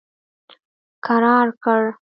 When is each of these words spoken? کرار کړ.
کرار 1.05 1.47
کړ. 1.63 1.79